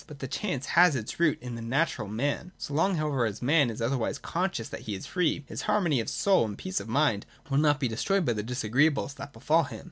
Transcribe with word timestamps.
But 0.07 0.17
the 0.17 0.27
chance 0.27 0.65
has 0.73 0.95
its 0.95 1.19
root 1.19 1.37
in 1.43 1.53
the 1.53 1.61
'natural' 1.61 2.07
man. 2.07 2.53
So 2.57 2.73
long 2.73 2.95
however 2.95 3.27
as 3.27 3.39
a 3.39 3.45
man 3.45 3.69
is 3.69 3.83
otherwise 3.83 4.17
conscious 4.17 4.67
that 4.69 4.79
he 4.89 4.95
is 4.95 5.05
free, 5.05 5.45
his 5.47 5.61
harmony 5.69 5.99
of 5.99 6.09
soul 6.09 6.43
and 6.43 6.57
peace 6.57 6.79
of 6.79 6.87
mind 6.89 7.27
will 7.51 7.59
not 7.59 7.79
be 7.79 7.87
destroyed 7.87 8.25
by 8.25 8.33
the 8.33 8.41
disagreeables 8.41 9.13
that 9.17 9.31
befall 9.31 9.65
him. 9.65 9.79